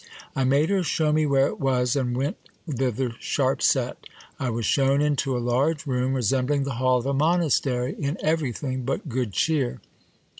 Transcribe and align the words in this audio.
I 0.35 0.45
made 0.45 0.71
her 0.71 0.81
shew 0.81 1.13
me 1.13 1.27
where 1.27 1.45
it 1.45 1.59
was, 1.59 1.95
and 1.95 2.17
went 2.17 2.37
thither 2.67 3.13
sharp 3.19 3.61
set. 3.61 4.03
I 4.39 4.49
was 4.49 4.65
shewn 4.65 4.99
into 4.99 5.37
a 5.37 5.37
large 5.37 5.85
room, 5.85 6.15
resembling 6.15 6.63
the 6.63 6.77
hall 6.81 6.97
of 6.97 7.05
a 7.05 7.13
monastery 7.13 7.93
in 7.99 8.17
everything 8.23 8.81
but 8.83 9.07
good 9.09 9.31
cheer. 9.31 9.79